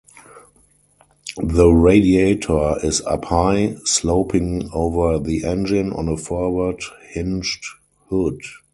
[1.43, 7.63] The radiator is up high, sloping over the engine on a forward-hinged
[8.09, 8.41] hood.